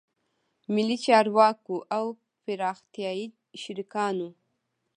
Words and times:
ملي 0.73 0.97
چارواکو 1.05 1.75
او 1.97 2.05
پراختیایي 2.43 3.25
شریکانو 3.61 4.29